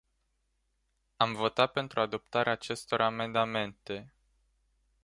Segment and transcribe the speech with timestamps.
[1.17, 4.13] Am votat pentru adoptarea acestor amendamente.